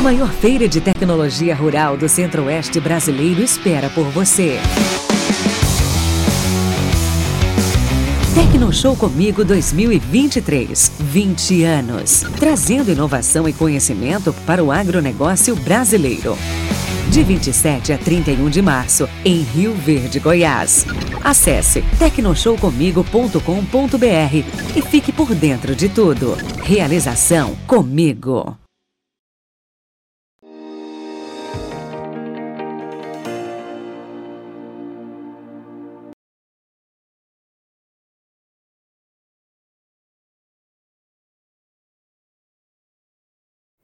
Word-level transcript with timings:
A 0.00 0.02
maior 0.02 0.32
feira 0.32 0.66
de 0.66 0.80
tecnologia 0.80 1.54
rural 1.54 1.94
do 1.94 2.08
Centro-Oeste 2.08 2.80
brasileiro 2.80 3.42
espera 3.42 3.90
por 3.90 4.06
você. 4.06 4.58
Tecnoshow 8.34 8.96
Comigo 8.96 9.44
2023. 9.44 10.92
20 11.00 11.64
anos. 11.64 12.24
Trazendo 12.38 12.90
inovação 12.90 13.46
e 13.46 13.52
conhecimento 13.52 14.32
para 14.46 14.64
o 14.64 14.72
agronegócio 14.72 15.54
brasileiro. 15.54 16.34
De 17.10 17.22
27 17.22 17.92
a 17.92 17.98
31 17.98 18.48
de 18.48 18.62
março, 18.62 19.06
em 19.22 19.42
Rio 19.42 19.74
Verde, 19.74 20.18
Goiás. 20.18 20.86
Acesse 21.22 21.82
tecnoshowcomigo.com.br 21.98 24.74
e 24.74 24.80
fique 24.80 25.12
por 25.12 25.34
dentro 25.34 25.76
de 25.76 25.90
tudo. 25.90 26.38
Realização 26.62 27.54
Comigo. 27.66 28.56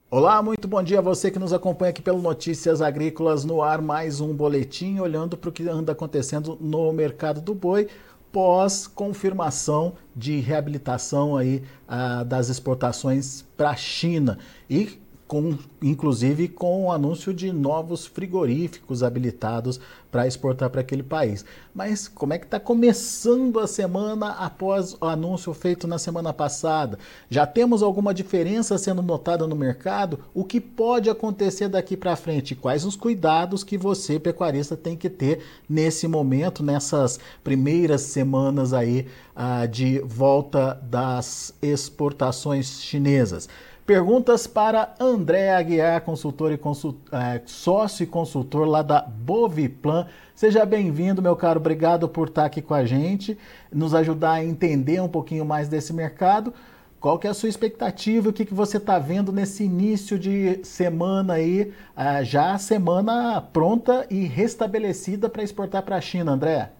Olá, 0.09 0.41
muito 0.41 0.69
bom 0.69 0.81
dia 0.85 1.01
a 1.01 1.03
você 1.03 1.33
que 1.33 1.39
nos 1.39 1.53
acompanha 1.53 1.91
aqui 1.91 2.01
pelo 2.01 2.23
Notícias 2.23 2.81
Agrícolas 2.81 3.45
no 3.45 3.61
ar, 3.61 3.83
mais 3.83 4.21
um 4.21 4.33
boletim 4.33 5.01
olhando 5.01 5.37
para 5.37 5.51
o 5.51 5.53
que 5.53 5.69
anda 5.69 5.91
acontecendo 5.91 6.57
no 6.61 6.93
mercado 6.93 7.41
do 7.41 7.53
boi 7.53 7.89
pós 8.31 8.87
confirmação 8.87 9.95
de 10.15 10.39
reabilitação 10.39 11.37
aí 11.37 11.65
ah, 11.89 12.23
das 12.23 12.49
exportações 12.49 13.45
para 13.57 13.71
a 13.71 13.77
China. 13.77 14.39
E 14.71 14.97
com, 15.27 15.59
inclusive 15.83 16.49
com 16.49 16.85
o 16.85 16.93
anúncio 16.93 17.35
de 17.35 17.53
novos 17.53 18.07
frigoríficos 18.07 19.03
habilitados 19.03 19.81
para 20.11 20.27
exportar 20.27 20.71
para 20.71 20.81
aquele 20.81 21.03
país. 21.03 21.45
Mas 21.75 22.09
como 22.09 22.33
é 22.33 22.39
que 22.39 22.47
está 22.47 22.59
começando 22.59 23.59
a 23.59 23.67
semana 23.67 24.31
após 24.31 24.95
o 24.95 25.05
anúncio 25.05 25.53
feito 25.53 25.87
na 25.87 25.99
semana 25.99 26.33
passada? 26.33 26.99
Já 27.29 27.47
temos 27.47 27.83
alguma 27.83 28.15
diferença 28.15 28.79
sendo 28.79 29.03
notada 29.03 29.47
no 29.47 29.57
mercado? 29.57 30.21
O 30.33 30.45
que 30.45 30.61
pode 30.61 31.11
acontecer 31.11 31.69
daqui 31.69 31.97
para 31.97 32.17
frente? 32.17 32.55
Quais 32.55 32.85
os 32.85 32.97
cuidados 32.97 33.65
que 33.65 33.77
você, 33.77 34.19
pecuarista, 34.19 34.77
tem 34.77 34.97
que 34.97 35.11
ter 35.11 35.43
nesse 35.69 36.07
momento, 36.07 36.63
nessas 36.63 37.19
primeiras 37.43 38.03
semanas 38.03 38.73
aí 38.73 39.07
ah, 39.35 39.67
de 39.67 39.99
volta 39.99 40.81
das 40.83 41.53
exportações 41.61 42.81
chinesas? 42.81 43.49
Perguntas 43.87 44.49
para 44.49 44.93
André 44.99 45.55
Aguiar, 45.55 46.01
consultor 46.01 46.51
e 46.51 46.55
é, 47.13 47.41
sócio 47.47 48.03
e 48.03 48.07
consultor 48.07 48.67
lá 48.67 48.83
da 48.83 49.01
Boviplan. 49.01 50.09
Seja 50.35 50.67
bem-vindo, 50.67 51.23
meu 51.23 51.37
caro. 51.37 51.61
Obrigado 51.61 52.09
por 52.09 52.27
estar 52.27 52.47
aqui 52.47 52.61
com 52.61 52.75
a 52.75 52.85
gente, 52.85 53.39
nos 53.73 53.95
ajudar 53.95 54.33
a 54.33 54.45
entender 54.45 55.01
um 55.01 55.09
pouquinho 55.09 55.45
mais 55.45 55.69
desse 55.69 55.93
mercado. 55.93 56.53
Qual 56.99 57.17
que 57.17 57.29
é 57.29 57.31
a 57.31 57.35
sua 57.35 57.49
expectativa? 57.49 58.29
O 58.29 58.33
que, 58.33 58.45
que 58.45 58.55
você 58.55 58.79
está 58.79 58.99
vendo 58.99 59.31
nesse 59.31 59.63
início 59.63 60.19
de 60.19 60.65
semana 60.65 61.35
aí, 61.35 61.73
é, 61.97 62.25
já 62.25 62.55
a 62.55 62.59
semana 62.59 63.41
pronta 63.41 64.05
e 64.11 64.25
restabelecida 64.25 65.29
para 65.29 65.45
exportar 65.45 65.85
para 65.85 65.95
a 65.95 66.01
China, 66.01 66.33
André? 66.33 66.73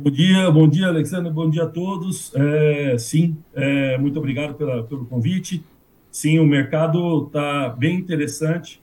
Bom 0.00 0.12
dia, 0.12 0.48
bom 0.48 0.68
dia, 0.68 0.86
Alexandre, 0.86 1.28
bom 1.32 1.50
dia 1.50 1.64
a 1.64 1.66
todos. 1.66 2.32
É, 2.32 2.96
sim, 2.96 3.36
é, 3.52 3.98
muito 3.98 4.16
obrigado 4.16 4.54
pela, 4.54 4.84
pelo 4.84 5.04
convite. 5.04 5.64
Sim, 6.08 6.38
o 6.38 6.46
mercado 6.46 7.26
está 7.26 7.70
bem 7.70 7.96
interessante. 7.98 8.80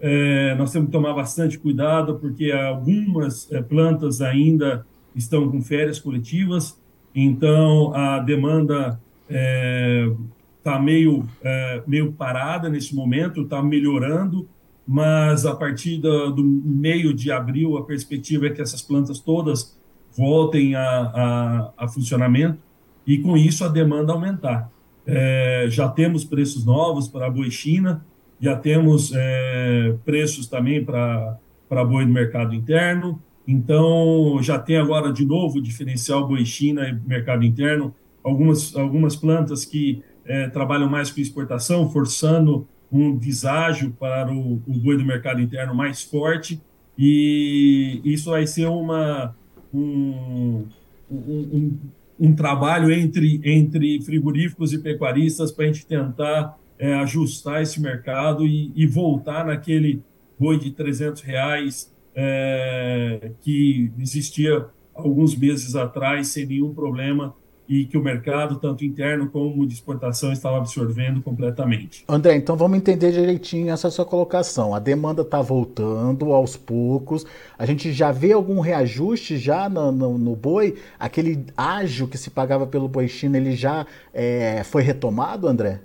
É, 0.00 0.56
nós 0.56 0.72
temos 0.72 0.86
que 0.86 0.92
tomar 0.92 1.14
bastante 1.14 1.56
cuidado, 1.56 2.18
porque 2.18 2.50
algumas 2.50 3.50
é, 3.52 3.62
plantas 3.62 4.20
ainda 4.20 4.84
estão 5.14 5.48
com 5.48 5.62
férias 5.62 6.00
coletivas, 6.00 6.76
então 7.14 7.94
a 7.94 8.18
demanda 8.18 9.00
está 9.28 10.78
é, 10.78 10.80
meio, 10.80 11.28
é, 11.44 11.82
meio 11.86 12.10
parada 12.10 12.68
nesse 12.68 12.92
momento, 12.92 13.42
está 13.42 13.62
melhorando, 13.62 14.48
mas 14.84 15.46
a 15.46 15.54
partir 15.54 15.98
do, 15.98 16.32
do 16.32 16.42
meio 16.42 17.14
de 17.14 17.30
abril, 17.30 17.78
a 17.78 17.84
perspectiva 17.84 18.48
é 18.48 18.50
que 18.50 18.60
essas 18.60 18.82
plantas 18.82 19.20
todas 19.20 19.75
voltem 20.16 20.74
a, 20.74 20.82
a, 20.88 21.84
a 21.84 21.88
funcionamento 21.88 22.58
e, 23.06 23.18
com 23.18 23.36
isso, 23.36 23.64
a 23.64 23.68
demanda 23.68 24.12
aumentar. 24.12 24.70
É, 25.06 25.66
já 25.68 25.88
temos 25.88 26.24
preços 26.24 26.64
novos 26.64 27.06
para 27.06 27.26
a 27.26 27.30
boi 27.30 27.50
China, 27.50 28.04
já 28.40 28.56
temos 28.56 29.12
é, 29.14 29.94
preços 30.04 30.48
também 30.48 30.84
para 30.84 31.38
boi 31.84 32.04
do 32.04 32.12
mercado 32.12 32.54
interno, 32.54 33.22
então 33.46 34.38
já 34.42 34.58
tem 34.58 34.76
agora 34.76 35.12
de 35.12 35.24
novo 35.24 35.58
o 35.58 35.62
diferencial 35.62 36.26
boi 36.26 36.44
China 36.44 36.88
e 36.88 37.08
mercado 37.08 37.44
interno, 37.44 37.94
algumas, 38.24 38.74
algumas 38.74 39.14
plantas 39.14 39.64
que 39.64 40.02
é, 40.24 40.48
trabalham 40.48 40.88
mais 40.88 41.10
com 41.10 41.20
exportação, 41.20 41.88
forçando 41.90 42.66
um 42.90 43.16
deságio 43.16 43.92
para 43.92 44.32
o, 44.32 44.60
o 44.66 44.72
boi 44.72 44.96
do 44.96 45.04
mercado 45.04 45.40
interno 45.40 45.74
mais 45.74 46.02
forte, 46.02 46.60
e 46.98 48.00
isso 48.04 48.30
vai 48.30 48.46
ser 48.46 48.66
uma, 48.66 49.36
um, 49.78 50.66
um, 51.10 51.78
um, 52.18 52.34
trabalho 52.34 52.90
entre, 52.90 53.40
entre 53.44 54.00
frigoríficos 54.02 54.72
e 54.72 54.78
pecuaristas 54.78 55.52
para 55.52 55.64
a 55.64 55.68
gente 55.68 55.86
tentar 55.86 56.58
é, 56.78 56.94
ajustar 56.94 57.62
esse 57.62 57.80
mercado 57.80 58.46
e, 58.46 58.72
e, 58.74 58.86
voltar 58.86 59.46
naquele 59.46 60.02
boi 60.38 60.58
de 60.58 60.70
300 60.70 61.22
reais 61.22 61.92
é, 62.14 63.30
que 63.42 63.90
existia 63.98 64.66
alguns 64.94 65.36
meses 65.36 65.74
atrás 65.74 66.28
sem 66.28 66.46
nenhum 66.46 66.74
problema 66.74 67.34
e 67.68 67.84
que 67.84 67.98
o 67.98 68.02
mercado, 68.02 68.56
tanto 68.56 68.84
interno 68.84 69.28
como 69.28 69.66
de 69.66 69.74
exportação, 69.74 70.32
estava 70.32 70.58
absorvendo 70.58 71.20
completamente. 71.20 72.04
André, 72.08 72.36
então 72.36 72.56
vamos 72.56 72.78
entender 72.78 73.12
direitinho 73.12 73.72
essa 73.72 73.90
sua 73.90 74.04
colocação. 74.04 74.74
A 74.74 74.78
demanda 74.78 75.22
está 75.22 75.42
voltando 75.42 76.32
aos 76.32 76.56
poucos. 76.56 77.26
A 77.58 77.66
gente 77.66 77.92
já 77.92 78.12
vê 78.12 78.32
algum 78.32 78.60
reajuste 78.60 79.36
já 79.36 79.68
no, 79.68 79.90
no, 79.90 80.16
no 80.16 80.36
boi? 80.36 80.76
Aquele 80.98 81.44
ágio 81.56 82.06
que 82.06 82.16
se 82.16 82.30
pagava 82.30 82.66
pelo 82.66 82.88
boi 82.88 83.08
China, 83.08 83.36
ele 83.36 83.56
já 83.56 83.86
é, 84.14 84.62
foi 84.64 84.82
retomado, 84.82 85.48
André? 85.48 85.80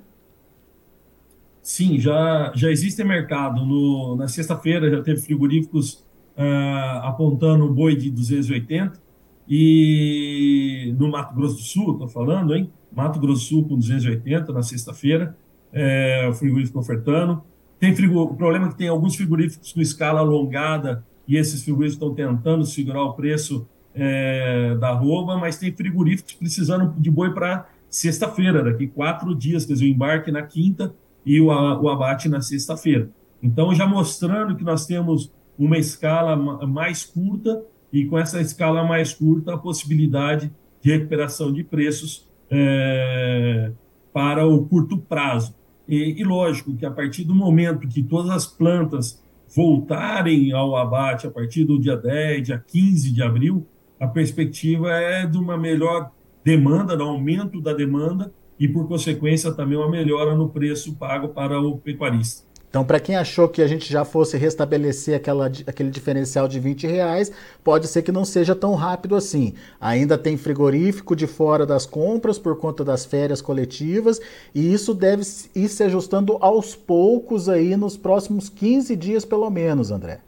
Sim, 1.64 2.00
já, 2.00 2.52
já 2.56 2.70
existe 2.70 3.04
mercado. 3.04 3.66
No, 3.66 4.16
na 4.16 4.28
sexta-feira 4.28 4.90
já 4.90 5.02
teve 5.02 5.22
frigoríficos 5.22 6.04
uh, 6.38 7.04
apontando 7.04 7.66
o 7.66 7.74
boi 7.74 7.96
de 7.96 8.10
280 8.10 9.11
e 9.54 10.96
no 10.98 11.12
Mato 11.12 11.36
Grosso 11.36 11.56
do 11.56 11.62
Sul, 11.62 11.92
estou 11.92 12.08
falando, 12.08 12.56
hein? 12.56 12.72
Mato 12.90 13.20
Grosso 13.20 13.42
do 13.42 13.48
Sul 13.50 13.68
com 13.68 13.78
280 13.78 14.54
na 14.54 14.64
sexta-feira, 14.64 15.36
é, 15.74 16.26
o 16.30 16.34
frigorífico 16.34 16.80
ofertando. 16.80 17.44
Tem 17.78 17.94
frigo, 17.94 18.22
o 18.22 18.34
problema 18.34 18.68
é 18.68 18.70
que 18.70 18.78
tem 18.78 18.88
alguns 18.88 19.14
frigoríficos 19.18 19.74
com 19.74 19.82
escala 19.82 20.22
alongada 20.22 21.04
e 21.28 21.36
esses 21.36 21.64
frigoríficos 21.64 21.96
estão 21.96 22.16
tentando 22.16 22.66
segurar 22.66 23.04
o 23.04 23.12
preço 23.12 23.68
é, 23.94 24.74
da 24.80 24.94
rouba, 24.94 25.38
mas 25.38 25.58
tem 25.58 25.76
frigoríficos 25.76 26.34
precisando 26.34 26.94
de 26.98 27.12
boi 27.12 27.34
para 27.34 27.68
sexta-feira, 27.90 28.64
daqui 28.64 28.88
quatro 28.88 29.36
dias, 29.36 29.66
quer 29.66 29.74
dizer, 29.74 29.84
o 29.84 29.90
embarque 29.90 30.32
na 30.32 30.44
quinta 30.44 30.96
e 31.26 31.42
o, 31.42 31.48
o 31.48 31.90
abate 31.90 32.30
na 32.30 32.40
sexta-feira. 32.40 33.10
Então, 33.44 33.76
já 33.76 33.86
mostrando 33.86 34.56
que 34.56 34.64
nós 34.64 34.86
temos 34.86 35.30
uma 35.60 35.78
escala 35.78 36.38
mais 36.66 37.04
curta 37.04 37.62
e 37.92 38.06
com 38.06 38.18
essa 38.18 38.40
escala 38.40 38.84
mais 38.84 39.14
curta, 39.14 39.54
a 39.54 39.58
possibilidade 39.58 40.52
de 40.82 40.92
recuperação 40.92 41.52
de 41.52 41.64
preços 41.64 42.28
é, 42.50 43.72
para 44.14 44.46
o 44.46 44.66
curto 44.66 44.98
prazo. 44.98 45.56
E, 45.88 46.22
e, 46.22 46.24
lógico 46.24 46.76
que 46.76 46.86
a 46.86 46.92
partir 46.92 47.24
do 47.24 47.36
momento 47.36 47.88
que 47.88 48.02
todas 48.02 48.32
as 48.32 48.48
plantas 48.48 49.22
voltarem 49.54 50.52
ao 50.54 50.76
abate, 50.76 51.28
a 51.28 51.32
partir 51.32 51.66
do 51.66 51.80
dia 51.80 51.98
10, 51.98 52.44
dia 52.44 52.64
15 52.66 53.12
de 53.12 53.22
abril, 53.22 53.68
a 54.00 54.08
perspectiva 54.08 54.92
é 54.92 55.26
de 55.26 55.38
uma 55.38 55.58
melhor 55.58 56.12
demanda, 56.44 56.96
do 56.96 57.04
aumento 57.04 57.62
da 57.62 57.74
demanda 57.74 58.34
e, 58.60 58.68
por 58.68 58.88
consequência, 58.88 59.52
também 59.52 59.78
uma 59.78 59.90
melhora 59.90 60.36
no 60.36 60.50
preço 60.50 60.96
pago 60.96 61.30
para 61.30 61.60
o 61.60 61.78
pecuarista. 61.78 62.51
Então, 62.72 62.86
para 62.86 63.02
quem 63.02 63.18
achou 63.18 63.50
que 63.50 63.62
a 63.62 63.68
gente 63.68 63.92
já 63.92 64.06
fosse 64.06 64.38
restabelecer 64.38 65.18
aquela, 65.18 65.48
aquele 65.68 65.92
diferencial 65.92 66.48
de 66.48 66.58
20 66.58 66.88
reais, 66.88 67.30
pode 67.66 67.86
ser 67.86 68.02
que 68.02 68.14
não 68.14 68.24
seja 68.24 68.56
tão 68.56 68.76
rápido 68.76 69.14
assim. 69.14 69.54
Ainda 69.80 70.18
tem 70.18 70.38
frigorífico 70.38 71.14
de 71.14 71.28
fora 71.28 71.66
das 71.66 71.86
compras 71.86 72.40
por 72.40 72.58
conta 72.58 72.82
das 72.82 73.04
férias 73.04 73.42
coletivas 73.42 74.22
e 74.56 74.74
isso 74.74 74.94
deve 74.94 75.22
ir 75.54 75.68
se 75.68 75.84
ajustando 75.84 76.38
aos 76.40 76.74
poucos 76.74 77.50
aí 77.50 77.76
nos 77.76 77.98
próximos 77.98 78.48
15 78.48 78.96
dias, 78.96 79.26
pelo 79.26 79.50
menos, 79.50 79.92
André. 79.92 80.22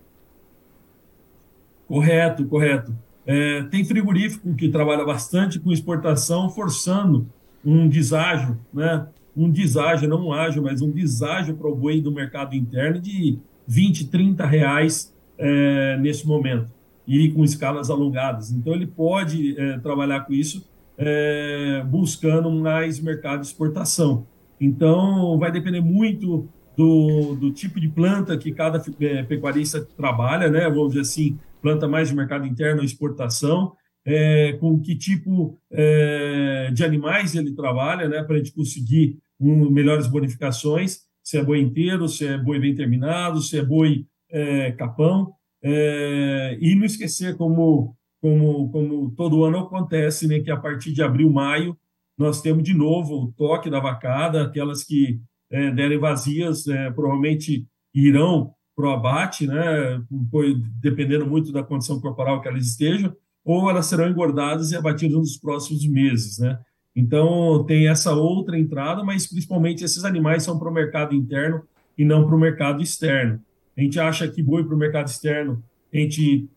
Correto, 1.87 2.45
correto. 2.45 2.93
É, 3.25 3.63
tem 3.71 3.85
frigorífico 3.85 4.53
que 4.53 4.67
trabalha 4.67 5.05
bastante 5.05 5.61
com 5.61 5.71
exportação, 5.71 6.49
forçando 6.49 7.25
um 7.63 7.87
deságio, 7.87 8.59
né? 8.73 9.07
Um 9.35 9.49
deságio, 9.49 10.07
não 10.07 10.27
um 10.27 10.33
ágio, 10.33 10.61
mas 10.61 10.81
um 10.81 10.91
deságio 10.91 11.55
para 11.55 11.67
o 11.67 11.75
boi 11.75 11.99
do 12.01 12.11
mercado 12.11 12.55
interno 12.55 12.99
de 12.99 13.39
20, 13.67 14.07
30 14.07 14.45
reais 14.45 15.13
é, 15.37 15.97
nesse 15.97 16.27
momento, 16.27 16.69
e 17.07 17.31
com 17.31 17.43
escalas 17.43 17.89
alongadas. 17.89 18.51
Então, 18.51 18.73
ele 18.73 18.87
pode 18.87 19.59
é, 19.59 19.79
trabalhar 19.79 20.21
com 20.21 20.33
isso, 20.33 20.67
é, 20.97 21.83
buscando 21.87 22.51
mais 22.51 22.99
mercado 22.99 23.41
de 23.41 23.47
exportação. 23.47 24.25
Então, 24.59 25.37
vai 25.39 25.51
depender 25.51 25.81
muito 25.81 26.47
do, 26.77 27.35
do 27.35 27.51
tipo 27.51 27.79
de 27.79 27.87
planta 27.87 28.37
que 28.37 28.51
cada 28.51 28.81
é, 28.99 29.23
pecuarista 29.23 29.85
trabalha, 29.97 30.49
né? 30.49 30.69
Vamos 30.69 30.89
dizer 30.89 31.01
assim, 31.01 31.37
planta 31.61 31.87
mais 31.87 32.09
de 32.09 32.15
mercado 32.15 32.45
interno 32.45 32.83
exportação, 32.83 33.73
é, 34.05 34.53
com 34.53 34.79
que 34.79 34.95
tipo 34.95 35.57
é, 35.71 36.69
de 36.73 36.83
animais 36.83 37.35
ele 37.35 37.53
trabalha, 37.53 38.07
né? 38.07 38.23
Para 38.23 38.35
a 38.35 38.37
gente 38.37 38.53
conseguir 38.53 39.17
um, 39.39 39.69
melhores 39.69 40.07
bonificações, 40.07 41.01
se 41.23 41.37
é 41.37 41.43
boi 41.43 41.61
inteiro, 41.61 42.07
se 42.07 42.25
é 42.25 42.37
boi 42.37 42.59
bem 42.59 42.75
terminado, 42.75 43.41
se 43.41 43.57
é 43.57 43.63
boi 43.63 44.05
é, 44.29 44.71
capão, 44.71 45.33
é, 45.61 46.57
e 46.59 46.75
não 46.75 46.85
esquecer 46.85 47.37
como, 47.37 47.95
como, 48.21 48.69
como 48.69 49.11
todo 49.11 49.43
ano 49.43 49.59
acontece, 49.59 50.27
né? 50.27 50.39
Que 50.39 50.51
a 50.51 50.57
partir 50.57 50.91
de 50.91 51.01
abril, 51.01 51.29
maio, 51.29 51.77
nós 52.17 52.41
temos 52.41 52.63
de 52.63 52.73
novo 52.73 53.23
o 53.23 53.31
toque 53.31 53.69
da 53.69 53.79
vacada, 53.79 54.43
aquelas 54.43 54.83
que 54.83 55.19
é, 55.49 55.71
derem 55.71 55.97
vazias, 55.97 56.67
é, 56.67 56.91
provavelmente 56.91 57.65
irão 57.93 58.53
para 58.75 58.87
o 58.87 58.91
abate, 58.91 59.45
né, 59.45 60.01
dependendo 60.79 61.27
muito 61.27 61.51
da 61.51 61.63
condição 61.63 62.01
corporal 62.01 62.41
que 62.41 62.47
elas 62.47 62.65
estejam, 62.65 63.15
ou 63.43 63.69
elas 63.69 63.85
serão 63.85 64.09
engordadas 64.09 64.71
e 64.71 64.75
abatidas 64.75 65.17
nos 65.17 65.37
próximos 65.37 65.85
meses. 65.87 66.39
Né? 66.39 66.57
Então, 66.95 67.63
tem 67.65 67.87
essa 67.87 68.13
outra 68.13 68.57
entrada, 68.57 69.03
mas 69.03 69.27
principalmente 69.27 69.83
esses 69.83 70.03
animais 70.03 70.43
são 70.43 70.57
para 70.57 70.69
o 70.69 70.73
mercado 70.73 71.13
interno 71.13 71.63
e 71.97 72.05
não 72.05 72.25
para 72.25 72.35
o 72.35 72.39
mercado 72.39 72.81
externo. 72.81 73.39
A 73.77 73.81
gente 73.81 73.99
acha 73.99 74.27
que 74.27 74.41
boi 74.41 74.63
para 74.63 74.75
o 74.75 74.77
mercado 74.77 75.07
externo, 75.07 75.63
a 75.93 75.97
gente 75.97 76.47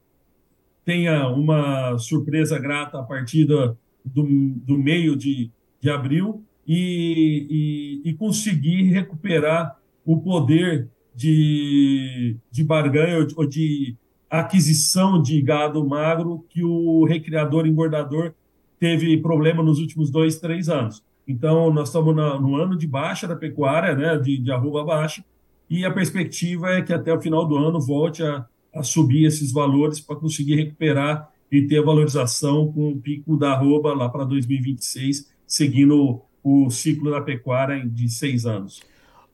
tenha 0.84 1.28
uma 1.28 1.98
surpresa 1.98 2.58
grata 2.58 2.98
a 3.00 3.02
partir 3.02 3.44
do, 3.44 3.76
do 4.04 4.78
meio 4.78 5.16
de, 5.16 5.50
de 5.80 5.90
abril, 5.90 6.44
e, 6.66 8.02
e, 8.04 8.10
e 8.10 8.14
conseguir 8.14 8.90
recuperar 8.90 9.78
o 10.04 10.20
poder 10.20 10.88
de, 11.14 12.36
de 12.50 12.64
barganha 12.64 13.26
ou 13.36 13.46
de 13.46 13.96
aquisição 14.40 15.20
de 15.20 15.40
gado 15.40 15.86
magro 15.86 16.44
que 16.48 16.64
o 16.64 17.04
recriador 17.04 17.66
engordador 17.66 18.32
teve 18.78 19.16
problema 19.18 19.62
nos 19.62 19.78
últimos 19.78 20.10
dois, 20.10 20.38
três 20.38 20.68
anos. 20.68 21.02
Então, 21.26 21.72
nós 21.72 21.88
estamos 21.88 22.14
no 22.14 22.56
ano 22.56 22.76
de 22.76 22.86
baixa 22.86 23.26
da 23.26 23.34
pecuária, 23.34 23.94
né, 23.94 24.16
de, 24.18 24.38
de 24.38 24.52
arroba 24.52 24.84
baixa, 24.84 25.24
e 25.68 25.84
a 25.84 25.90
perspectiva 25.90 26.70
é 26.70 26.82
que 26.82 26.92
até 26.92 27.12
o 27.12 27.20
final 27.20 27.46
do 27.46 27.56
ano 27.56 27.80
volte 27.80 28.22
a, 28.22 28.46
a 28.72 28.82
subir 28.82 29.24
esses 29.24 29.50
valores 29.52 29.98
para 30.00 30.16
conseguir 30.16 30.54
recuperar 30.54 31.28
e 31.50 31.62
ter 31.62 31.82
valorização 31.82 32.72
com 32.72 32.90
o 32.90 32.96
pico 32.96 33.36
da 33.36 33.52
arroba 33.52 33.94
lá 33.94 34.08
para 34.08 34.24
2026, 34.24 35.32
seguindo 35.46 36.22
o 36.42 36.70
ciclo 36.70 37.10
da 37.10 37.20
pecuária 37.20 37.84
de 37.84 38.08
seis 38.08 38.46
anos. 38.46 38.80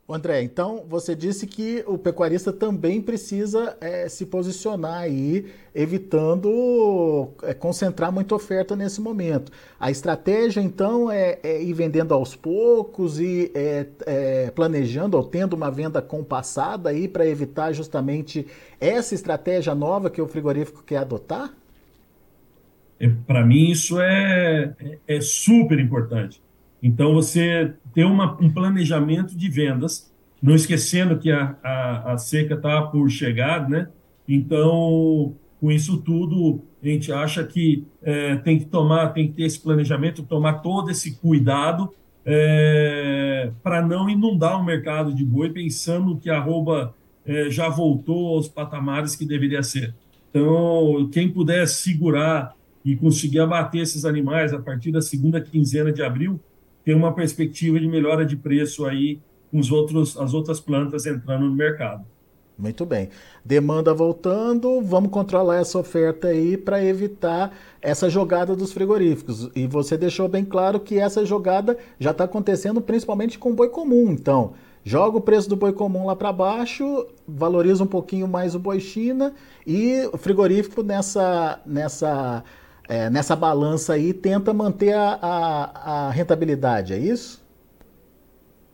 André, 0.09 0.43
então 0.43 0.85
você 0.89 1.15
disse 1.15 1.47
que 1.47 1.85
o 1.87 1.97
pecuarista 1.97 2.53
também 2.53 3.01
precisa 3.01 3.77
é, 3.81 4.09
se 4.09 4.27
posicionar 4.27 5.01
aí, 5.03 5.47
evitando 5.75 7.31
é, 7.43 7.55
concentrar 7.55 8.13
muita 8.13 8.35
oferta 8.35 8.75
nesse 8.75 9.01
momento. 9.01 9.51
A 9.79 9.91
estratégia, 9.91 10.61
então, 10.61 11.11
é, 11.11 11.39
é 11.43 11.63
ir 11.63 11.73
vendendo 11.73 12.13
aos 12.13 12.35
poucos 12.35 13.21
e 13.21 13.53
é, 13.55 13.87
é, 14.05 14.51
planejando 14.51 15.17
ou 15.17 15.25
tendo 15.25 15.55
uma 15.55 15.71
venda 15.71 16.03
compassada 16.03 16.91
aí 16.91 17.07
para 17.07 17.27
evitar 17.27 17.73
justamente 17.73 18.47
essa 18.81 19.15
estratégia 19.15 19.75
nova 19.75 20.11
que 20.11 20.21
o 20.21 20.27
frigorífico 20.27 20.83
quer 20.83 20.99
adotar? 20.99 21.55
É, 22.99 23.09
para 23.09 23.47
mim, 23.47 23.71
isso 23.71 24.01
é, 24.01 24.75
é 25.07 25.21
super 25.21 25.79
importante. 25.79 26.43
Então, 26.83 27.15
você 27.15 27.75
ter 27.95 28.05
uma, 28.05 28.37
um 28.41 28.51
planejamento 28.51 29.37
de 29.37 29.49
vendas, 29.49 30.13
não 30.43 30.55
esquecendo 30.55 31.19
que 31.19 31.31
a, 31.31 31.57
a, 31.63 32.13
a 32.15 32.19
seca 32.19 32.55
está 32.55 32.83
por 32.83 33.09
chegar, 33.09 33.69
né? 33.69 33.89
Então, 34.29 35.35
com 35.61 35.71
isso 35.71 35.99
tudo, 35.99 36.63
a 36.83 36.89
gente 36.89 37.13
acha 37.13 37.45
que 37.45 37.87
é, 38.03 38.35
tem 38.37 38.59
que 38.59 38.65
tomar, 38.65 39.11
tem 39.11 39.29
que 39.29 39.35
ter 39.35 39.45
esse 39.45 39.61
planejamento, 39.61 40.25
tomar 40.25 40.55
todo 40.55 40.91
esse 40.91 41.17
cuidado 41.17 41.93
é, 42.25 43.53
para 43.63 43.81
não 43.81 44.11
inundar 44.11 44.61
o 44.61 44.65
mercado 44.65 45.15
de 45.15 45.25
boi 45.25 45.51
pensando 45.51 46.17
que 46.17 46.29
a 46.29 46.39
arroba 46.39 46.95
é, 47.25 47.51
já 47.51 47.69
voltou 47.69 48.35
aos 48.35 48.49
patamares 48.49 49.15
que 49.15 49.25
deveria 49.25 49.63
ser. 49.63 49.95
Então, 50.31 51.09
quem 51.13 51.29
puder 51.29 51.69
segurar 51.69 52.57
e 52.85 52.97
conseguir 52.97 53.41
abater 53.41 53.83
esses 53.83 54.05
animais 54.05 54.53
a 54.53 54.59
partir 54.59 54.91
da 54.91 55.01
segunda 55.01 55.41
quinzena 55.41 55.93
de 55.93 56.03
abril, 56.03 56.41
tem 56.85 56.95
uma 56.95 57.15
perspectiva 57.15 57.79
de 57.79 57.87
melhora 57.87 58.25
de 58.25 58.37
preço 58.37 58.85
aí 58.85 59.21
com 59.51 59.59
os 59.59 59.71
outros, 59.71 60.17
as 60.17 60.35
outras 60.35 60.61
plantas 60.61 61.07
entrando 61.07 61.47
no 61.47 61.55
mercado. 61.55 62.05
Muito 62.59 62.85
bem. 62.85 63.09
Demanda 63.45 63.93
voltando, 63.95 64.81
vamos 64.83 65.11
controlar 65.11 65.57
essa 65.57 65.79
oferta 65.79 66.29
aí 66.29 66.57
para 66.57 66.85
evitar 66.85 67.53
essa 67.81 68.09
jogada 68.09 68.55
dos 68.55 68.73
frigoríficos. 68.73 69.51
E 69.55 69.67
você 69.67 69.97
deixou 69.97 70.29
bem 70.29 70.45
claro 70.45 70.79
que 70.79 70.99
essa 70.99 71.25
jogada 71.25 71.77
já 71.99 72.11
está 72.11 72.25
acontecendo 72.25 72.81
principalmente 72.81 73.39
com 73.39 73.55
boi 73.55 73.69
comum. 73.69 74.13
Então, 74.13 74.53
joga 74.85 75.17
o 75.17 75.21
preço 75.21 75.49
do 75.49 75.57
boi 75.57 75.73
comum 75.73 76.07
lá 76.07 76.15
para 76.15 76.33
baixo, 76.33 77.07
valoriza 77.27 77.83
um 77.83 77.87
pouquinho 77.87 78.29
mais 78.29 78.55
o 78.55 78.59
boi 78.59 78.81
China 78.81 79.35
e 79.67 80.09
o 80.13 80.19
frigorífico 80.19 80.83
nessa, 80.83 81.61
nessa 81.67 82.45
é, 82.93 83.09
nessa 83.09 83.35
balança 83.35 83.95
aí 83.95 84.13
tenta 84.13 84.53
manter 84.53 84.93
a, 84.93 85.19
a, 85.23 86.09
a, 86.09 86.11
rentabilidade, 86.11 86.93
é 86.93 86.99
isso? 86.99 87.43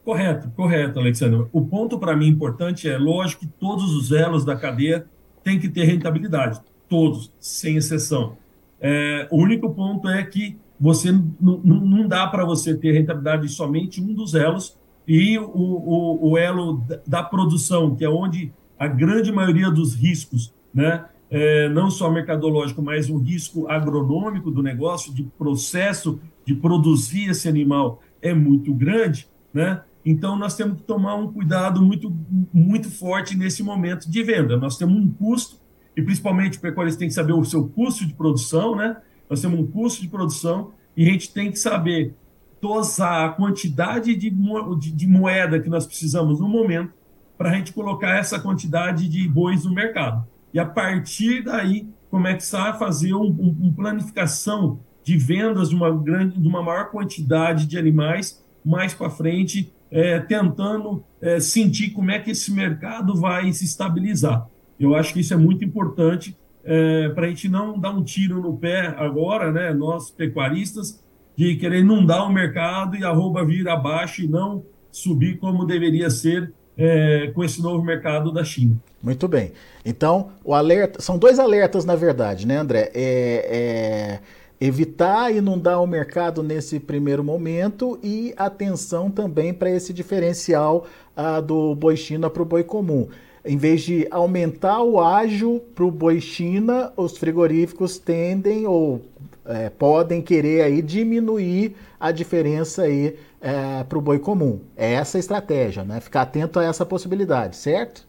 Correto, 0.05 0.51
correto, 0.57 0.99
Alexandre. 0.99 1.47
O 1.53 1.65
ponto 1.65 2.01
para 2.01 2.17
mim 2.17 2.27
importante 2.27 2.89
é, 2.89 2.99
lógico, 2.99 3.43
que 3.43 3.47
todos 3.47 3.95
os 3.95 4.11
elos 4.11 4.45
da 4.45 4.57
cadeia 4.57 5.07
têm 5.45 5.61
que 5.61 5.69
ter 5.69 5.85
rentabilidade, 5.85 6.61
todos, 6.89 7.33
sem 7.39 7.77
exceção. 7.77 8.37
É, 8.81 9.29
o 9.31 9.37
único 9.37 9.71
ponto 9.71 10.09
é 10.09 10.25
que 10.25 10.59
você 10.81 11.13
não 11.13 12.09
dá 12.09 12.27
para 12.27 12.45
você 12.45 12.77
ter 12.77 12.91
rentabilidade 12.91 13.43
de 13.43 13.53
somente 13.53 14.01
um 14.01 14.13
dos 14.13 14.35
elos 14.35 14.77
e 15.07 15.39
o, 15.39 15.45
o, 15.45 16.31
o 16.31 16.39
elo 16.39 16.83
da 17.07 17.23
produção, 17.23 17.95
que 17.95 18.05
é 18.05 18.09
onde 18.09 18.53
a 18.77 18.89
grande 18.89 19.31
maioria 19.31 19.71
dos 19.71 19.95
riscos, 19.95 20.53
né, 20.75 21.05
é, 21.31 21.69
não 21.69 21.91
só 21.91 22.11
mercadológico, 22.11 22.83
mas 22.83 23.11
o 23.11 23.19
risco 23.19 23.69
agronômico 23.69 24.51
do 24.51 24.63
negócio, 24.63 25.13
de 25.13 25.23
processo 25.23 26.21
de 26.45 26.55
produzir 26.55 27.31
esse 27.31 27.49
animal 27.49 28.03
é 28.23 28.33
muito 28.33 28.73
grande, 28.73 29.29
né? 29.53 29.83
Então 30.05 30.37
nós 30.37 30.57
temos 30.57 30.79
que 30.79 30.85
tomar 30.85 31.17
um 31.17 31.31
cuidado 31.31 31.83
muito, 31.83 32.15
muito 32.53 32.91
forte 32.91 33.37
nesse 33.37 33.63
momento 33.63 34.11
de 34.11 34.23
venda. 34.23 34.57
Nós 34.57 34.79
temos 34.79 34.97
um 34.97 35.11
custo, 35.11 35.61
e 35.95 36.01
principalmente 36.01 36.57
o 36.57 36.61
pecuarista 36.61 37.01
tem 37.01 37.09
que 37.09 37.15
saber 37.15 37.35
o 37.35 37.45
seu 37.45 37.69
custo 37.69 38.07
de 38.07 38.15
produção, 38.15 38.75
né? 38.75 38.97
Nós 39.29 39.43
temos 39.43 39.61
um 39.61 39.67
custo 39.67 40.01
de 40.01 40.09
produção 40.09 40.73
e 40.97 41.07
a 41.07 41.13
gente 41.13 41.33
tem 41.33 41.51
que 41.51 41.59
saber 41.59 42.15
dosar 42.61 43.29
a 43.29 43.29
quantidade 43.29 44.17
de, 44.17 44.31
de, 44.31 44.93
de 44.93 45.07
moeda 45.07 45.61
que 45.61 45.69
nós 45.69 45.87
precisamos 45.87 46.41
no 46.41 46.49
momento 46.49 46.93
para 47.37 47.51
a 47.51 47.55
gente 47.55 47.73
colocar 47.73 48.17
essa 48.17 48.41
quantidade 48.41 49.09
de 49.09 49.29
bois 49.29 49.65
no 49.65 49.73
mercado 49.73 50.27
e 50.53 50.59
a 50.59 50.65
partir 50.65 51.45
daí 51.45 51.89
começar 52.11 52.71
a 52.71 52.75
fazer 52.75 53.13
uma 53.13 53.25
um, 53.25 53.57
um 53.61 53.73
planificação 53.73 54.81
de 55.05 55.17
vendas 55.17 55.71
de 55.71 55.75
uma 55.75 55.91
grande, 55.91 56.39
de 56.39 56.49
uma 56.49 56.63
maior 56.63 56.91
quantidade 56.91 57.67
de 57.67 57.79
animais 57.79 58.45
mais 58.65 58.93
para 58.93 59.09
frente, 59.09 59.73
é, 59.91 60.19
tentando 60.21 61.03
é, 61.21 61.41
sentir 61.41 61.91
como 61.91 62.11
é 62.11 62.19
que 62.19 62.31
esse 62.31 62.53
mercado 62.53 63.15
vai 63.15 63.51
se 63.53 63.65
estabilizar. 63.65 64.47
Eu 64.79 64.95
acho 64.95 65.13
que 65.13 65.21
isso 65.21 65.33
é 65.33 65.37
muito 65.37 65.65
importante 65.65 66.37
é, 66.65 67.09
para 67.09 67.27
a 67.27 67.29
gente 67.29 67.49
não 67.49 67.79
dar 67.79 67.91
um 67.91 68.03
tiro 68.03 68.43
no 68.43 68.57
pé 68.57 68.95
agora, 68.99 69.51
né, 69.51 69.73
nós 69.73 70.11
pecuaristas, 70.11 71.03
de 71.35 71.57
querer 71.57 71.81
inundar 71.81 72.27
o 72.27 72.33
mercado 72.33 72.97
e 72.97 73.05
a 73.05 73.11
roupa 73.11 73.45
vir 73.45 73.67
abaixo 73.69 74.23
e 74.23 74.29
não 74.29 74.63
subir 74.91 75.39
como 75.39 75.65
deveria 75.65 76.11
ser 76.11 76.53
é, 76.79 77.33
com 77.35 77.43
esse 77.43 77.61
novo 77.61 77.85
mercado 77.85 78.33
da 78.33 78.45
China. 78.45 78.77
Muito 79.03 79.27
bem. 79.27 79.53
Então, 79.85 80.31
o 80.45 80.55
alerta. 80.55 81.03
São 81.03 81.19
dois 81.19 81.39
alertas, 81.39 81.85
na 81.85 81.97
verdade, 81.97 82.47
né, 82.47 82.57
André? 82.57 82.91
É, 82.95 84.21
é 84.21 84.21
evitar 84.61 85.33
inundar 85.33 85.83
o 85.83 85.87
mercado 85.87 86.43
nesse 86.43 86.81
primeiro 86.81 87.23
momento 87.23 87.99
e 88.03 88.35
atenção 88.37 89.11
também 89.11 89.55
para 89.55 89.71
esse 89.71 89.93
diferencial 89.93 90.87
ah, 91.17 91.41
do 91.41 91.75
boi 91.75 91.97
China 91.97 92.29
para 92.29 92.43
o 92.43 92.47
boi 92.47 92.65
comum. 92.65 93.09
Em 93.45 93.57
vez 93.57 93.83
de 93.83 94.07
aumentar 94.11 94.83
o 94.83 95.01
ágio 95.01 95.63
para 95.75 95.85
o 95.85 95.91
boi 95.91 96.21
China, 96.21 96.93
os 96.97 97.17
frigoríficos 97.17 97.99
tendem 97.99 98.67
ou 98.67 99.01
é, 99.47 99.71
podem 99.71 100.21
querer 100.21 100.63
aí 100.63 100.83
diminuir 100.83 101.75
a 101.99 102.11
diferença 102.11 102.83
aí 102.83 103.17
é, 103.41 103.85
para 103.85 103.99
o 103.99 104.01
boi 104.01 104.19
comum. 104.19 104.61
É 104.77 104.95
essa 104.95 105.19
a 105.19 105.21
estratégia, 105.21 105.85
né? 105.85 106.01
Ficar 106.01 106.23
atento 106.23 106.59
a 106.59 106.65
essa 106.65 106.85
possibilidade, 106.85 107.57
certo? 107.57 108.07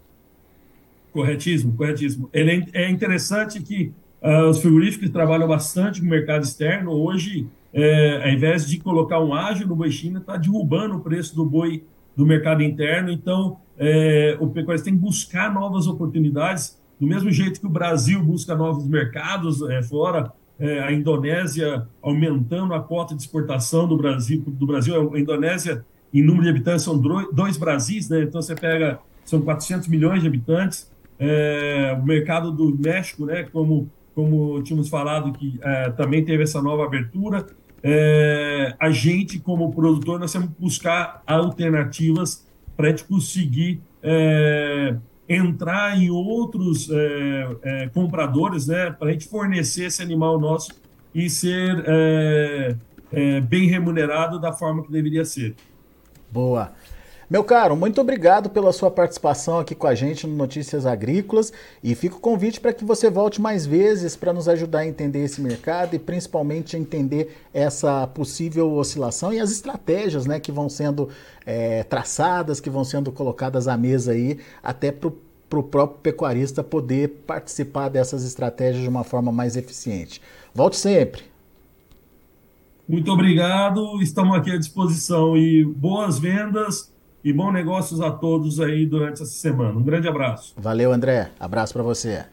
Corretíssimo, 1.11 1.73
corretíssimo. 1.75 2.29
Ele 2.31 2.67
é, 2.73 2.83
é 2.83 2.89
interessante 2.89 3.61
que 3.61 3.91
uh, 4.21 4.49
os 4.49 4.59
frigoríficos 4.59 5.09
trabalham 5.09 5.47
bastante 5.47 5.99
com 5.99 6.07
o 6.07 6.09
mercado 6.09 6.43
externo. 6.43 6.91
Hoje, 6.91 7.47
é, 7.73 8.23
ao 8.23 8.29
invés 8.29 8.67
de 8.67 8.79
colocar 8.79 9.19
um 9.19 9.33
ágio 9.33 9.67
no 9.67 9.75
boi 9.75 9.91
China, 9.91 10.19
está 10.19 10.37
derrubando 10.37 10.97
o 10.97 10.99
preço 10.99 11.35
do 11.35 11.45
boi 11.45 11.83
do 12.15 12.25
mercado 12.25 12.61
interno. 12.61 13.11
Então, 13.11 13.57
é, 13.77 14.37
o 14.39 14.47
pecuarista 14.47 14.85
tem 14.85 14.95
que 14.95 15.01
buscar 15.01 15.53
novas 15.53 15.87
oportunidades, 15.87 16.77
do 16.99 17.07
mesmo 17.07 17.31
jeito 17.31 17.61
que 17.61 17.65
o 17.65 17.69
Brasil 17.69 18.21
busca 18.21 18.55
novos 18.55 18.85
mercados 18.85 19.61
é, 19.69 19.81
fora, 19.81 20.33
é, 20.59 20.79
a 20.79 20.91
Indonésia 20.91 21.87
aumentando 22.01 22.73
a 22.73 22.79
cota 22.81 23.15
de 23.15 23.21
exportação 23.21 23.87
do 23.87 23.97
Brasil. 23.97 24.43
Do 24.45 24.67
Brasil, 24.67 25.13
a 25.13 25.19
Indonésia, 25.19 25.85
em 26.13 26.21
número 26.21 26.43
de 26.43 26.49
habitantes, 26.49 26.83
são 26.83 26.97
dois 27.31 27.57
Brasis, 27.57 28.09
né? 28.09 28.23
Então 28.23 28.41
você 28.41 28.55
pega, 28.55 28.99
são 29.23 29.41
400 29.41 29.87
milhões 29.87 30.21
de 30.21 30.27
habitantes. 30.27 30.91
É, 31.17 31.97
o 31.99 32.05
mercado 32.05 32.51
do 32.51 32.77
México, 32.77 33.25
né? 33.25 33.43
Como 33.51 33.89
como 34.19 34.61
tínhamos 34.63 34.89
falado 34.89 35.31
que 35.31 35.57
é, 35.61 35.91
também 35.91 36.25
teve 36.25 36.43
essa 36.43 36.61
nova 36.61 36.83
abertura. 36.83 37.45
É, 37.81 38.75
a 38.77 38.89
gente, 38.89 39.39
como 39.39 39.71
produtor, 39.71 40.19
nós 40.19 40.33
temos 40.33 40.49
que 40.49 40.55
buscar 40.59 41.23
alternativas 41.25 42.45
para 42.75 42.87
a 42.87 42.89
gente 42.89 43.05
conseguir 43.05 43.81
é, 44.03 44.95
entrar 45.29 45.95
em 45.95 46.09
outros 46.09 46.89
é, 46.89 47.57
é, 47.61 47.87
compradores, 47.89 48.65
né, 48.65 48.89
para 48.91 49.09
a 49.09 49.11
gente 49.11 49.27
fornecer 49.27 49.85
esse 49.85 50.01
animal 50.01 50.39
nosso 50.39 50.71
e 51.13 51.29
ser 51.29 51.83
é, 51.85 52.75
é, 53.11 53.41
bem 53.41 53.67
remunerado 53.67 54.39
da 54.39 54.51
forma 54.51 54.83
que 54.83 54.91
deveria 54.91 55.23
ser. 55.23 55.55
Boa. 56.31 56.73
Meu 57.29 57.43
caro, 57.43 57.75
muito 57.75 58.01
obrigado 58.01 58.49
pela 58.49 58.73
sua 58.73 58.89
participação 58.89 59.59
aqui 59.59 59.75
com 59.75 59.85
a 59.85 59.93
gente 59.93 60.25
no 60.25 60.35
Notícias 60.35 60.87
Agrícolas 60.87 61.53
e 61.83 61.93
fica 61.93 62.15
o 62.15 62.19
convite 62.19 62.59
para 62.59 62.73
que 62.73 62.83
você 62.83 63.07
volte 63.07 63.39
mais 63.39 63.67
vezes 63.67 64.15
para 64.15 64.33
nos 64.33 64.49
ajudar 64.49 64.79
a 64.79 64.87
entender 64.87 65.25
esse 65.25 65.39
mercado 65.39 65.95
e 65.95 65.99
principalmente 65.99 66.75
entender 66.75 67.37
essa 67.53 68.07
possível 68.07 68.73
oscilação 68.73 69.31
e 69.31 69.39
as 69.39 69.51
estratégias 69.51 70.25
né, 70.25 70.39
que 70.39 70.51
vão 70.51 70.67
sendo 70.67 71.07
é, 71.45 71.83
traçadas, 71.83 72.59
que 72.59 72.67
vão 72.67 72.83
sendo 72.83 73.11
colocadas 73.11 73.67
à 73.67 73.77
mesa 73.77 74.13
aí, 74.13 74.39
até 74.63 74.91
para 74.91 75.09
o 75.09 75.63
próprio 75.63 75.99
pecuarista 76.01 76.63
poder 76.63 77.09
participar 77.27 77.89
dessas 77.89 78.25
estratégias 78.25 78.81
de 78.81 78.89
uma 78.89 79.03
forma 79.03 79.31
mais 79.31 79.55
eficiente. 79.55 80.19
Volte 80.51 80.77
sempre. 80.77 81.21
Muito 82.87 83.11
obrigado, 83.11 84.01
estamos 84.01 84.35
aqui 84.35 84.49
à 84.49 84.57
disposição 84.57 85.37
e 85.37 85.63
boas 85.63 86.17
vendas 86.17 86.89
e 87.23 87.33
bons 87.33 87.51
negócios 87.51 88.01
a 88.01 88.11
todos 88.11 88.59
aí 88.59 88.85
durante 88.85 89.21
essa 89.21 89.25
semana. 89.25 89.77
Um 89.77 89.83
grande 89.83 90.07
abraço. 90.07 90.53
Valeu, 90.57 90.91
André. 90.91 91.31
Abraço 91.39 91.73
para 91.73 91.83
você. 91.83 92.25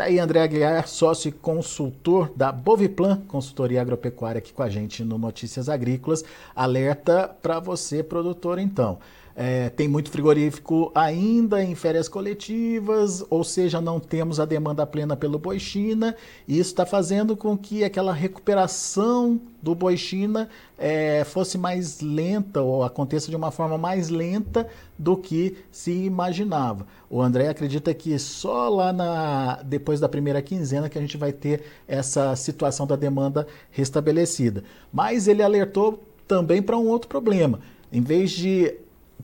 Tá 0.00 0.04
aí 0.04 0.18
André 0.18 0.40
Aguiar, 0.40 0.88
sócio 0.88 1.28
e 1.28 1.32
consultor 1.32 2.32
da 2.34 2.50
Boviplan, 2.50 3.20
consultoria 3.28 3.82
agropecuária 3.82 4.38
aqui 4.38 4.50
com 4.50 4.62
a 4.62 4.68
gente 4.68 5.04
no 5.04 5.18
Notícias 5.18 5.68
Agrícolas. 5.68 6.24
Alerta 6.56 7.28
para 7.42 7.60
você, 7.60 8.02
produtor, 8.02 8.58
então. 8.58 8.98
É, 9.34 9.70
tem 9.70 9.88
muito 9.88 10.10
frigorífico 10.10 10.90
ainda 10.94 11.62
em 11.62 11.74
férias 11.74 12.08
coletivas, 12.08 13.24
ou 13.30 13.44
seja, 13.44 13.80
não 13.80 13.98
temos 14.00 14.40
a 14.40 14.44
demanda 14.44 14.86
plena 14.86 15.16
pelo 15.16 15.38
boi 15.38 15.58
China. 15.58 16.14
E 16.46 16.58
isso 16.58 16.70
está 16.70 16.84
fazendo 16.84 17.36
com 17.36 17.56
que 17.56 17.84
aquela 17.84 18.12
recuperação 18.12 19.40
do 19.62 19.74
boi 19.74 19.96
China 19.96 20.48
é, 20.78 21.22
fosse 21.24 21.58
mais 21.58 22.00
lenta 22.00 22.62
ou 22.62 22.82
aconteça 22.82 23.30
de 23.30 23.36
uma 23.36 23.50
forma 23.50 23.76
mais 23.76 24.08
lenta 24.08 24.66
do 24.98 25.16
que 25.16 25.56
se 25.70 25.92
imaginava. 25.92 26.86
O 27.08 27.20
André 27.20 27.48
acredita 27.48 27.92
que 27.94 28.18
só 28.18 28.68
lá 28.68 28.92
na, 28.92 29.62
depois 29.62 30.00
da 30.00 30.08
primeira 30.08 30.42
quinzena 30.42 30.88
que 30.88 30.98
a 30.98 31.00
gente 31.00 31.16
vai 31.16 31.32
ter 31.32 31.62
essa 31.86 32.34
situação 32.36 32.86
da 32.86 32.96
demanda 32.96 33.46
restabelecida. 33.70 34.64
Mas 34.92 35.28
ele 35.28 35.42
alertou 35.42 36.02
também 36.26 36.62
para 36.62 36.76
um 36.76 36.88
outro 36.88 37.08
problema. 37.08 37.60
Em 37.92 38.00
vez 38.00 38.30
de 38.30 38.74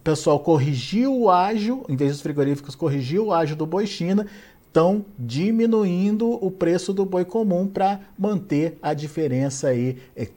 pessoal 0.06 0.38
corrigiu 0.38 1.12
o 1.22 1.28
ágio, 1.28 1.84
em 1.88 1.96
vez 1.96 2.12
dos 2.12 2.20
frigoríficos 2.20 2.76
corrigir 2.76 3.18
o 3.18 3.32
ágio 3.32 3.56
do 3.56 3.66
boi 3.66 3.88
China, 3.88 4.24
estão 4.68 5.04
diminuindo 5.18 6.30
o 6.30 6.48
preço 6.48 6.92
do 6.92 7.04
boi 7.04 7.24
comum 7.24 7.66
para 7.66 7.98
manter 8.16 8.78
a 8.80 8.94
diferença 8.94 9.66
aí 9.66 9.98
é, 10.14 10.28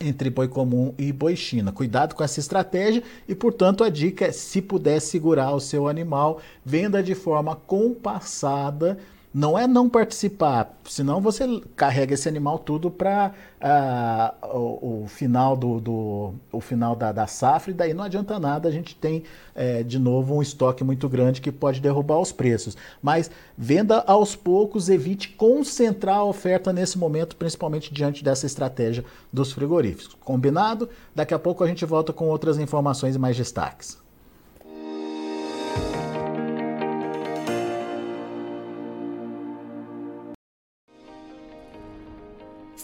entre 0.00 0.28
boi 0.28 0.48
comum 0.48 0.92
e 0.98 1.12
boi 1.12 1.36
China. 1.36 1.70
Cuidado 1.70 2.16
com 2.16 2.24
essa 2.24 2.40
estratégia 2.40 3.00
e, 3.28 3.32
portanto, 3.32 3.84
a 3.84 3.88
dica 3.88 4.24
é 4.24 4.32
se 4.32 4.60
puder 4.60 5.00
segurar 5.00 5.54
o 5.54 5.60
seu 5.60 5.86
animal, 5.86 6.40
venda 6.64 7.00
de 7.00 7.14
forma 7.14 7.54
compassada 7.54 8.98
não 9.34 9.58
é 9.58 9.66
não 9.66 9.88
participar, 9.88 10.78
senão 10.84 11.20
você 11.20 11.62
carrega 11.74 12.12
esse 12.12 12.28
animal 12.28 12.58
tudo 12.58 12.90
para 12.90 13.28
uh, 13.28 13.60
ah, 13.62 14.34
o, 14.42 15.04
o, 15.04 15.06
final 15.08 15.56
do, 15.56 15.80
do 15.80 16.34
o 16.50 16.60
final 16.60 16.94
da, 16.94 17.12
da, 17.12 17.26
safra 17.26 17.70
e 17.70 17.74
daí 17.74 17.94
não 17.94 18.04
adianta 18.04 18.38
nada. 18.38 18.68
A 18.68 18.72
gente 18.72 18.94
tem 18.94 19.22
é, 19.54 19.82
de 19.82 19.98
novo 19.98 20.34
um 20.34 20.42
estoque 20.42 20.84
muito 20.84 21.08
grande 21.08 21.40
que 21.40 21.50
pode 21.50 21.80
derrubar 21.80 22.18
os 22.18 22.30
preços. 22.30 22.76
Mas 23.00 23.30
venda 23.56 24.04
aos 24.06 24.36
poucos, 24.36 24.90
evite 24.90 25.30
concentrar 25.30 26.16
a 26.16 26.24
oferta 26.24 26.72
nesse 26.72 26.98
momento, 26.98 27.36
principalmente 27.36 27.92
diante 27.92 28.22
dessa 28.22 28.44
estratégia 28.44 29.04
dos 29.32 29.52
frigoríficos. 29.52 30.14
Combinado? 30.20 30.90
Daqui 31.14 31.32
a 31.32 31.38
pouco 31.38 31.64
a 31.64 31.66
gente 31.66 31.86
volta 31.86 32.12
com 32.12 32.28
outras 32.28 32.58
informações 32.58 33.16
e 33.16 33.18
mais 33.18 33.36
destaques. 33.36 34.01